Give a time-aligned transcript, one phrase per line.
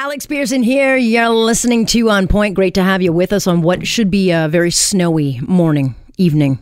[0.00, 0.96] Alex Pierson here.
[0.96, 2.54] You're listening to On Point.
[2.54, 6.58] Great to have you with us on what should be a very snowy morning, evening.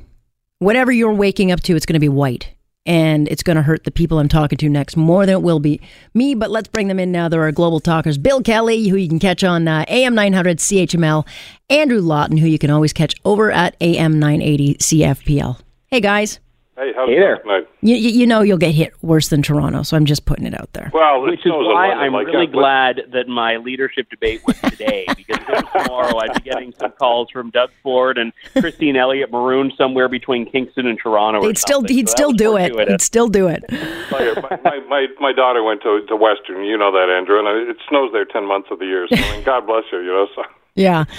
[0.59, 2.53] Whatever you're waking up to, it's going to be white.
[2.85, 5.61] And it's going to hurt the people I'm talking to next more than it will
[5.61, 5.81] be
[6.15, 6.35] me.
[6.35, 7.29] But let's bring them in now.
[7.29, 11.25] There are global talkers Bill Kelly, who you can catch on uh, AM 900 CHML,
[11.71, 15.61] Andrew Lawton, who you can always catch over at AM 980 CFPL.
[15.87, 16.41] Hey, guys.
[16.79, 17.37] Hey, how's Hey it there.
[17.43, 17.69] going tonight?
[17.81, 20.55] You, you you know you'll get hit worse than Toronto, so I'm just putting it
[20.55, 20.91] out there.
[20.95, 24.57] Well, Which is why I'm like really that, but- glad that my leadership debate was
[24.61, 28.33] today, because if it was tomorrow, I'd be getting some calls from Doug Ford and
[28.59, 31.41] Christine Elliott marooned somewhere between Kingston and Toronto.
[31.41, 32.63] or He'd still he'd So still do it.
[32.71, 33.05] He'd fortuitous.
[33.05, 33.65] still do it.
[34.13, 36.65] My, my, my my daughter went to to Western.
[36.65, 39.09] You know that, Andrew, and it snows there ten months of the year.
[39.11, 39.99] So I mean, God bless you.
[39.99, 40.43] You know, so
[40.79, 41.05] Yeah.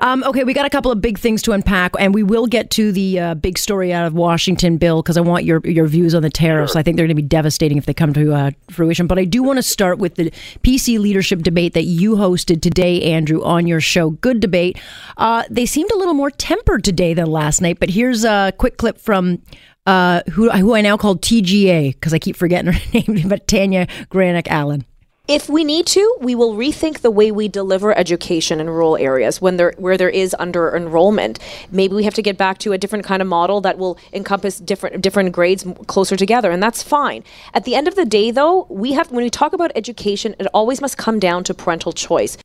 [0.00, 2.70] Um, okay, we got a couple of big things to unpack, and we will get
[2.70, 6.14] to the uh, big story out of Washington, Bill, because I want your your views
[6.14, 6.74] on the tariffs.
[6.74, 9.06] I think they're going to be devastating if they come to uh, fruition.
[9.06, 10.30] But I do want to start with the
[10.62, 14.10] PC leadership debate that you hosted today, Andrew, on your show.
[14.10, 14.80] Good debate.
[15.16, 17.78] Uh, they seemed a little more tempered today than last night.
[17.78, 19.42] But here's a quick clip from.
[19.84, 23.88] Uh, who, who I now call TGA because I keep forgetting her name, but Tanya
[24.10, 24.84] Granic Allen.
[25.28, 29.40] If we need to, we will rethink the way we deliver education in rural areas
[29.40, 31.38] when there where there is under enrollment.
[31.70, 34.58] Maybe we have to get back to a different kind of model that will encompass
[34.58, 37.22] different different grades closer together, and that's fine.
[37.54, 40.48] At the end of the day, though, we have when we talk about education, it
[40.52, 42.36] always must come down to parental choice.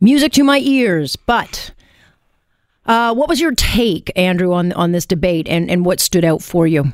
[0.00, 1.16] music to my ears.
[1.16, 1.72] But
[2.86, 6.40] uh, what was your take, Andrew, on on this debate, and and what stood out
[6.40, 6.92] for you?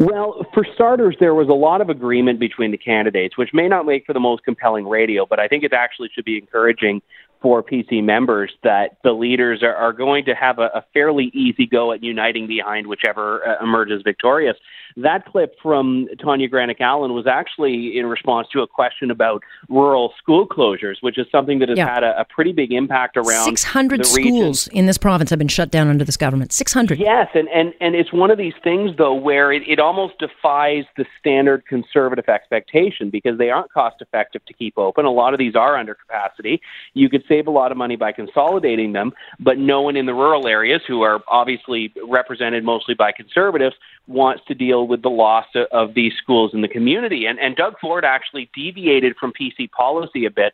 [0.00, 3.84] Well, for starters, there was a lot of agreement between the candidates, which may not
[3.84, 7.02] make for the most compelling radio, but I think it actually should be encouraging
[7.42, 11.66] for PC members that the leaders are, are going to have a, a fairly easy
[11.66, 14.56] go at uniting behind whichever uh, emerges victorious.
[14.96, 20.12] That clip from Tanya Granic Allen was actually in response to a question about rural
[20.18, 21.92] school closures, which is something that has Yeah.
[21.94, 24.34] had a, a pretty big impact around Six hundred the region.
[24.34, 26.52] schools in this province have been shut down under this government.
[26.52, 26.98] Six hundred.
[26.98, 30.84] Yes, and, and, and it's one of these things, though, where it, it almost defies
[30.96, 35.04] the standard conservative expectation because they aren't cost effective to keep open.
[35.04, 36.60] A lot of these are under capacity.
[36.94, 40.14] You could save a lot of money by consolidating them, but no one in the
[40.14, 45.46] rural areas, who are obviously represented mostly by conservatives, wants to deal with the loss
[45.54, 47.26] of, of these schools in the community.
[47.26, 50.52] And, and Doug Ford actually deviated from PC policy a bit,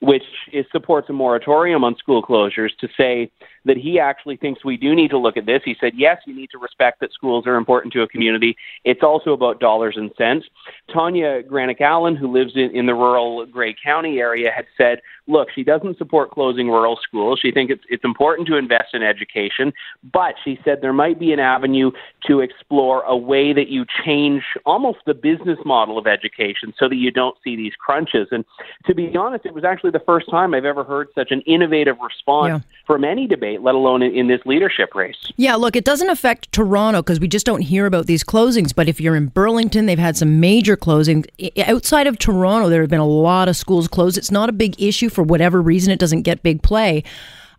[0.00, 3.30] which is, supports a moratorium on school closures, to say
[3.64, 5.62] that he actually thinks we do need to look at this.
[5.64, 8.56] He said, yes, you need to respect that schools are important to a community.
[8.84, 10.46] It's also about dollars and cents.
[10.92, 15.48] Tanya Granic Allen, who lives in, in the rural Grey County area, had said, look,
[15.54, 17.38] she doesn't support closing rural schools.
[17.40, 19.72] She thinks it's, it's important to invest in education,
[20.12, 21.90] but she said there might be an avenue
[22.26, 26.96] to explore a way that you change almost the business model of education so that
[26.96, 28.28] you don't see these crunches.
[28.30, 28.44] And
[28.86, 31.96] to be honest, it was actually the first time I've ever heard such an innovative
[32.00, 32.60] response Yeah.
[32.86, 35.32] from any debate, let alone in, in this leadership race.
[35.36, 38.74] Yeah, look, it doesn't affect Toronto because we just don't hear about these closings.
[38.74, 41.26] But if you're in Burlington, they've had some major closings.
[41.66, 44.18] Outside of Toronto, there have been a lot of schools closed.
[44.18, 45.92] It's not a big issue for whatever reason.
[45.92, 47.04] It doesn't get big play.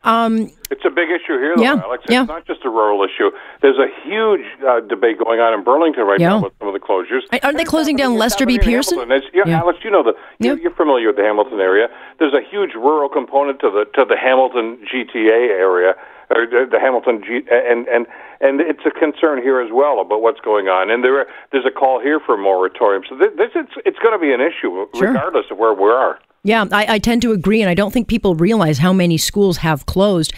[0.05, 2.03] It's a big issue here, though, Yeah, Alex.
[2.09, 2.21] yeah.
[2.21, 3.31] It's not just a rural issue.
[3.61, 6.29] There's a huge uh, debate going on in Burlington right Yeah.
[6.29, 7.21] now with some of the closures.
[7.43, 8.59] Aren't they It's closing down Lester B.
[8.59, 9.09] Pearson?
[9.33, 9.59] Yeah, Yeah.
[9.59, 10.61] Alex, you know the you're, Yeah.
[10.63, 11.89] you're familiar with the Hamilton area.
[12.19, 15.95] There's a huge rural component to the to the Hamilton GTA area.
[16.31, 18.05] Or the the Hamilton G, and and
[18.39, 21.71] and it's a concern here as well about what's going on, and there there's a
[21.71, 23.01] call here for a moratorium.
[23.09, 25.07] So this, this it's it's going to be an issue Sure.
[25.07, 26.19] regardless of where we are.
[26.43, 29.57] Yeah, I, I tend to agree, and I don't think people realize how many schools
[29.57, 30.33] have closed.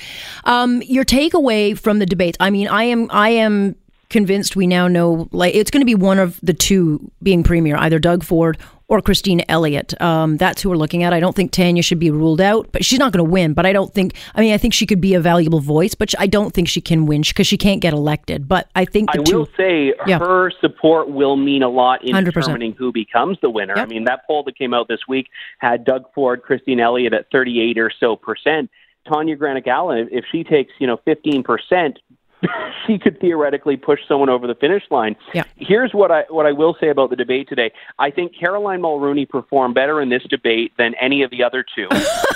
[0.45, 2.37] Um, your takeaway from the debates?
[2.39, 3.75] I mean, I am I am
[4.09, 7.77] convinced we now know like it's going to be one of the two being premier,
[7.77, 8.57] either Doug Ford
[8.91, 9.99] or Christine Elliott.
[10.01, 11.13] Um, that's who we're looking at.
[11.13, 13.53] I don't think Tanya should be ruled out, but she's not going to win.
[13.53, 14.15] But I don't think.
[14.35, 16.81] I mean, I think she could be a valuable voice, but I don't think she
[16.81, 18.49] can win because she can't get elected.
[18.49, 19.37] But I think the I two.
[19.39, 20.19] will say Yeah.
[20.19, 22.25] her support will mean a lot in 100%.
[22.33, 23.75] determining who becomes the winner.
[23.77, 23.87] Yep.
[23.87, 27.31] I mean, that poll that came out this week had Doug Ford, Christine Elliott at
[27.31, 28.69] 38 or so percent.
[29.07, 31.97] Tanya Granic Allen, if she takes, you know, 15 percent,
[32.87, 35.15] she could theoretically push someone over the finish line.
[35.33, 35.43] Yeah.
[35.57, 37.71] Here's what I what I will say about the debate today.
[37.99, 41.87] I think Caroline Mulroney performed better in this debate than any of the other two,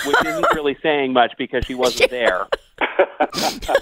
[0.05, 2.47] which isn't really saying much because she wasn't there.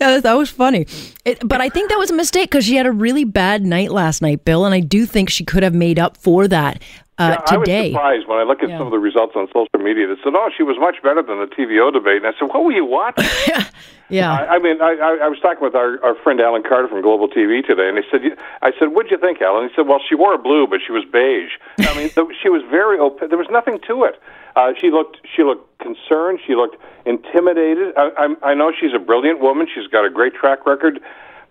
[0.00, 0.86] Yeah, that was funny.
[1.24, 3.92] It, but I think that was a mistake because she had a really bad night
[3.92, 6.82] last night, Bill, and I do think she could have made up for that
[7.18, 7.78] uh, yeah, today.
[7.78, 8.78] I was surprised when I look at Yeah.
[8.78, 10.08] some of the results on social media.
[10.08, 12.64] They said, "Oh, she was much better than the TVO debate." And I said, "What
[12.64, 13.24] were you watching?"
[14.08, 14.32] yeah.
[14.32, 17.00] I, I mean, I, I, I was talking with our, our friend Alan Carter from
[17.00, 18.22] Global TV today, and he said,
[18.62, 21.04] "I said, what'd you think, Alan?" He said, "Well, she wore blue, but she was
[21.04, 21.52] beige.
[21.78, 22.10] I mean,
[22.42, 23.28] she was very open.
[23.28, 24.20] There was nothing to it.
[24.56, 26.40] Uh, she looked, she looked concerned.
[26.46, 26.76] She looked
[27.06, 27.94] intimidated.
[27.96, 28.10] I,
[28.42, 29.66] I, I know she's a brilliant woman.
[29.72, 31.00] She's got a great track record."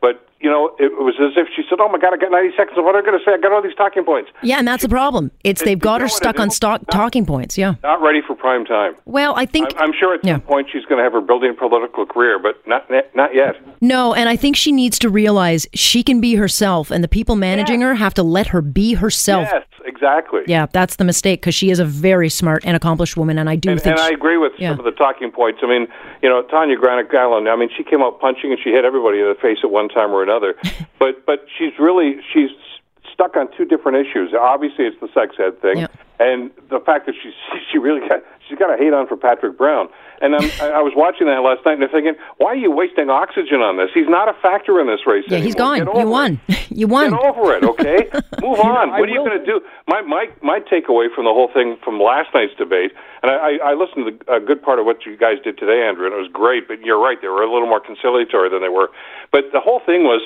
[0.01, 2.56] But you know, it was as if she said, "Oh my God, I got 90
[2.57, 3.33] seconds of what I'm going to say.
[3.33, 5.30] I got all these talking points." yeah, and that's the problem.
[5.44, 7.56] It's they've got her stuck on stock talking points.
[7.56, 7.75] Yeah.
[7.83, 8.95] Not ready for prime time.
[9.06, 10.33] Well, I think I'm, I'm sure at Yeah.
[10.36, 13.57] some point she's going to have her brilliant political career, but not not yet.
[13.80, 17.36] no, and I think she needs to realize she can be herself, and the people
[17.36, 19.48] managing her have to let her be herself.
[19.51, 19.63] Yes,
[20.01, 20.42] exactly.
[20.48, 23.56] Yeah, that's the mistake because she is a very smart and accomplished woman, and I
[23.56, 23.98] do And, think.
[23.98, 24.71] and I agree with yeah.
[24.71, 25.59] some of the talking points.
[25.63, 25.88] I mean,
[26.21, 27.48] you know, Tanya Granic Allen.
[27.48, 29.89] I mean, she came out punching and she hit everybody in the face at one
[29.89, 30.56] time or another.
[31.00, 32.50] but but she's really she's
[33.13, 34.33] stuck on two different issues.
[34.39, 35.88] Obviously, it's the sex ed thing, Yeah.
[36.21, 37.33] And the fact that she's
[37.71, 39.89] she really got she's got a hate on for Patrick Brown.
[40.21, 42.69] And I'm, I I was watching that last night and I'm thinking, why are you
[42.69, 43.89] wasting oxygen on this?
[43.94, 45.81] He's not a factor in this race yeah, he's anymore.
[45.81, 45.97] gone.
[45.97, 46.31] Get You won.
[46.47, 46.71] it.
[46.81, 47.09] you won.
[47.09, 48.00] Get over it, okay?
[48.41, 48.94] Move on.
[48.94, 49.62] I what are you going to do?
[49.88, 52.94] My my my takeaway from the whole thing from last night's debate,
[53.24, 55.57] and I, I I listened to the, a good part of what you guys did
[55.57, 56.67] today, Andrew, and it was great.
[56.69, 58.89] But you're right; they were a little more conciliatory than they were.
[59.31, 60.21] But the whole thing was,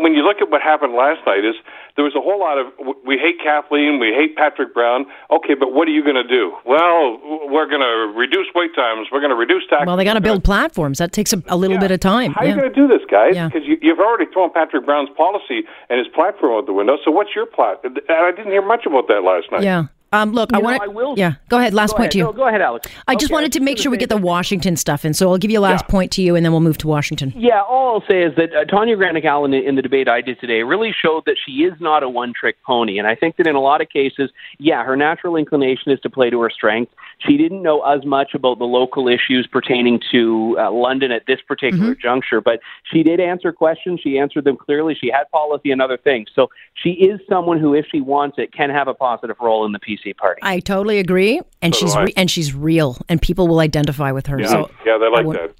[0.00, 1.56] when you look at what happened last night, is
[1.96, 2.72] there was a whole lot of
[3.04, 4.93] we hate Kathleen, we hate Patrick Brown.
[5.30, 6.52] Okay, but what are you going to do?
[6.64, 7.18] Well,
[7.50, 9.08] we're going to reduce wait times.
[9.10, 9.86] We're going to reduce taxes.
[9.86, 10.98] Well, they got to build platforms.
[10.98, 12.32] That takes a, a little bit of time.
[12.32, 13.34] How are you going to do this, guys?
[13.34, 13.48] Yeah.
[13.48, 16.96] Because you, you've already thrown Patrick Brown's policy and his platform out the window.
[17.04, 17.80] So what's your plot?
[17.84, 19.62] And I didn't hear much about that last night.
[19.62, 19.84] yeah.
[20.12, 21.74] Um, look, I You know, want I will- Yeah, go ahead.
[21.74, 22.12] Last Go point ahead.
[22.12, 22.24] to you.
[22.24, 22.88] No, go ahead, Alex.
[23.08, 25.12] I just wanted to make sure we get the Washington stuff in.
[25.12, 25.90] So I'll give you a last Yeah.
[25.90, 27.32] point to you, and then we'll move to Washington.
[27.36, 30.20] Yeah, all I'll say is that uh, Tanya Granic Allen in, in the debate I
[30.20, 32.98] did today really showed that she is not a one trick pony.
[32.98, 34.30] And I think that in a lot of cases,
[34.60, 36.92] yeah, her natural inclination is to play to her strength.
[37.18, 41.40] She didn't know as much about the local issues pertaining to uh, London at this
[41.40, 44.00] particular juncture, but she did answer questions.
[44.00, 44.94] She answered them clearly.
[44.94, 46.28] She had policy and other things.
[46.36, 49.72] So she is someone who, if she wants it, can have a positive role in
[49.72, 50.40] the PC party.
[50.42, 54.26] I totally agree, and So she's re- and she's real, and people will identify with
[54.26, 54.40] her.
[54.40, 55.54] Yeah, So yeah, they like that.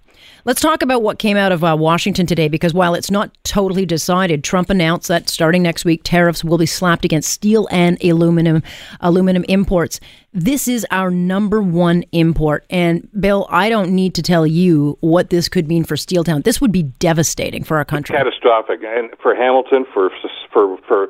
[0.46, 3.86] Let's talk about what came out of uh, Washington today, because while it's not totally
[3.86, 8.62] decided, Trump announced that starting next week, tariffs will be slapped against steel and aluminum
[9.00, 10.00] aluminum imports.
[10.34, 15.30] This is our number one import, and Bill, I don't need to tell you what
[15.30, 16.44] this could mean for Steeltown.
[16.44, 18.14] This would be devastating for our country.
[18.14, 20.10] Catastrophic, and for Hamilton, for
[20.52, 21.08] for for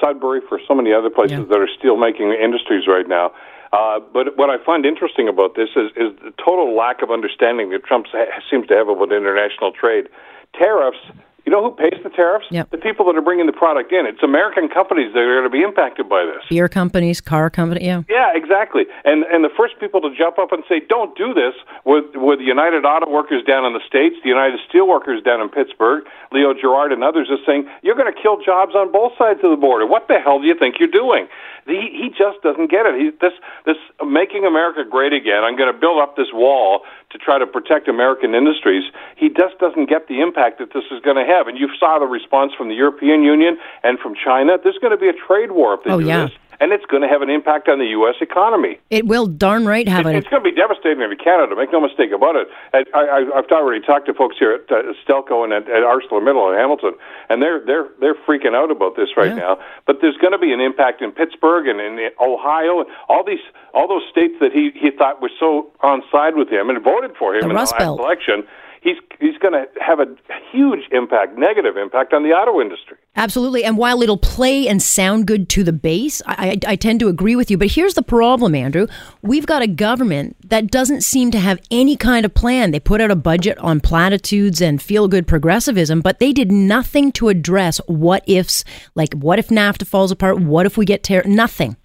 [0.00, 1.44] Sudbury, for so many other places Yeah.
[1.44, 3.32] that are steel making industries right now.
[3.72, 7.70] Uh, but what I find interesting about this is, is the total lack of understanding
[7.70, 10.08] that Trump ha- seems to have about international trade.
[10.54, 10.98] Tariffs,
[11.44, 12.46] you know who pays the tariffs?
[12.50, 12.70] Yep.
[12.70, 14.06] The people that are bringing the product in.
[14.06, 16.42] It's American companies that are going to be impacted by this.
[16.48, 18.02] Beer companies, car company, yeah.
[18.08, 18.84] Yeah, exactly.
[19.04, 21.54] And and the first people to jump up and say, "Don't do this,"
[21.84, 25.40] were were the United Auto Workers down in the states, the United Steel Workers down
[25.40, 29.12] in Pittsburgh, Leo Gerard, and others are saying, "You're going to kill jobs on both
[29.18, 29.86] sides of the border.
[29.86, 31.28] What the hell do you think you're doing?"
[31.66, 32.94] He he just doesn't get it.
[33.00, 33.32] He this
[33.64, 35.44] this making America great again.
[35.44, 38.84] I'm going to build up this wall to try to protect American industries.
[39.16, 41.48] He just doesn't get the impact that this is going to have.
[41.48, 44.58] And you saw the response from the European Union and from China.
[44.62, 46.26] There's going to be a trade war if they Oh, do yeah.
[46.26, 48.16] this and it's going to have an impact on the U.S.
[48.20, 48.78] economy.
[48.90, 50.16] It will darn right have It- it.
[50.16, 51.54] It's going to be devastating to Canada.
[51.56, 52.48] Make no mistake about it.
[52.72, 56.52] I, I, I've already talked to folks here at uh, Stelco and at, at ArcelorMittal
[56.52, 56.92] in Hamilton,
[57.28, 59.56] and they're they're they're freaking out about this right Yeah.
[59.56, 59.58] now.
[59.86, 63.40] But there's going to be an impact in Pittsburgh and in Ohio, and all these
[63.72, 67.12] all those states that he he thought were so on side with him and voted
[67.18, 68.00] for him The in Rust the last Belt.
[68.00, 68.44] election.
[68.84, 70.06] He's he's going to have a
[70.52, 72.98] huge impact, negative impact on the auto industry.
[73.16, 73.64] Absolutely.
[73.64, 77.08] And while it'll play and sound good to the base, I, I, I tend to
[77.08, 77.56] agree with you.
[77.56, 78.86] But here's the problem, Andrew.
[79.22, 82.72] We've got a government that doesn't seem to have any kind of plan.
[82.72, 87.10] They put out a budget on platitudes and feel good progressivism, but they did nothing
[87.12, 88.64] to address what ifs,
[88.94, 90.40] like what if NAFTA falls apart?
[90.40, 91.76] What if we get ter- Nothing.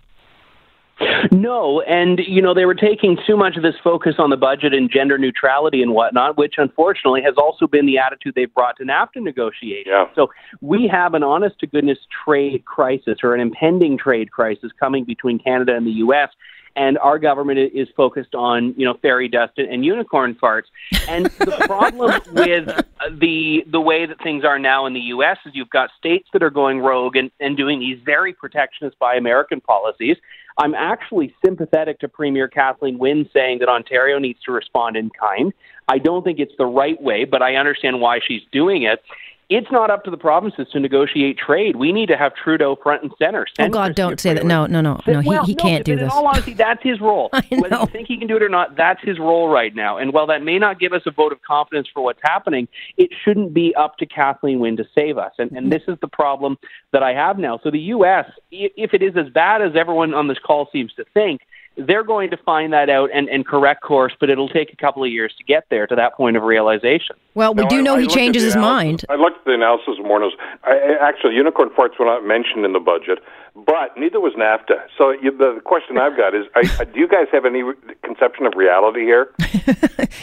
[1.32, 4.74] No, and you know they were taking too much of this focus on the budget
[4.74, 8.84] and gender neutrality and whatnot, which unfortunately has also been the attitude they've brought to
[8.84, 9.88] NAFTA negotiations.
[9.88, 10.06] Yeah.
[10.16, 10.30] So
[10.62, 15.40] we have an honest to goodness trade crisis or an impending trade crisis coming between
[15.40, 16.30] Canada and the U.S.
[16.76, 20.68] And our government is focused on, you know, fairy dust and unicorn farts.
[21.08, 22.84] And the problem with uh,
[23.20, 25.38] the the way that things are now in the U.S.
[25.46, 29.16] is you've got states that are going rogue and, and doing these very protectionist buy
[29.16, 30.18] American policies.
[30.58, 35.54] I'm actually sympathetic to Premier Kathleen Wynne saying that Ontario needs to respond in kind.
[35.88, 39.02] I don't think it's the right way, but I understand why she's doing it.
[39.50, 41.76] It's not up to the provinces to negotiate trade.
[41.76, 43.48] We need to have Trudeau front and center.
[43.58, 44.46] oh God, don't say that.
[44.46, 45.22] No, no, no, no.
[45.26, 46.04] Well, he, he can't do this.
[46.04, 47.30] In all honesty, that's his role.
[47.34, 47.62] I know.
[47.62, 49.98] Whether you think he can do it or not, that's his role right now.
[49.98, 53.10] And while that may not give us a vote of confidence for what's happening, it
[53.24, 55.34] shouldn't be up to Kathleen Wynne to save us.
[55.40, 56.58] And, and this is the problem
[56.94, 57.60] that I have now.
[57.64, 61.06] So the U.S., if it is as bad as everyone on this call seems to
[61.14, 61.42] think,
[61.88, 65.04] they're going to find that out and, and correct course, but it'll take a couple
[65.04, 67.16] of years to get there to that point of realization.
[67.36, 69.06] Well, we No, do I- know I he looked at changes his analysis- mind.
[69.10, 70.34] I looked at the analysis of Morneau's.
[70.64, 73.20] I, I- actually, unicorn farts were not mentioned in the budget,
[73.56, 74.84] but neither was NAFTA.
[74.98, 77.76] So you, the, the question I've got is, I, do you guys have any re-
[78.04, 79.34] conception of reality here?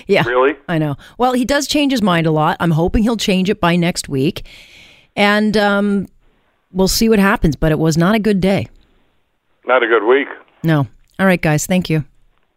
[0.08, 0.22] Yeah.
[0.26, 0.54] Really?
[0.68, 0.96] I know.
[1.18, 2.56] Well, he does change his mind a lot.
[2.60, 4.46] I'm hoping he'll change it by next week.
[5.16, 6.06] And um,
[6.72, 8.68] we'll see what happens, but it was not a good day.
[9.66, 10.28] Not a good week.
[10.62, 10.86] No.
[11.18, 11.66] All right, guys.
[11.66, 12.04] Thank you.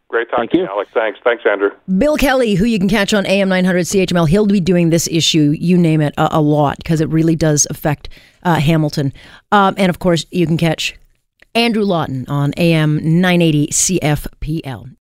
[0.09, 0.69] Great talking Thank to you, you.
[0.69, 0.89] Alex.
[0.91, 1.19] Thanks.
[1.23, 1.69] Thanks, Andrew.
[1.97, 5.53] Bill Kelly, who you can catch on AM 900 CHML, he'll be doing this issue,
[5.59, 8.09] you name it, a, a lot because it really does affect
[8.41, 9.13] uh, Hamilton.
[9.51, 10.95] Um, and of course, you can catch
[11.53, 14.95] Andrew Lawton on AM 980 CFPL.